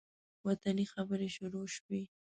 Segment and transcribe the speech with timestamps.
[0.47, 2.01] وطني خبرې شروع شوې.